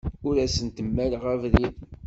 Ur 0.27 0.35
asent-mmaleɣ 0.45 1.23
abrid. 1.33 1.77